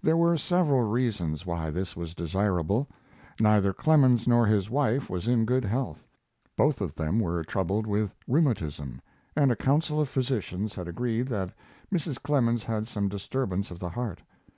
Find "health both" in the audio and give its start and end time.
5.64-6.80